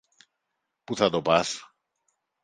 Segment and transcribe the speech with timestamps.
[0.83, 1.75] Πού θα το πας;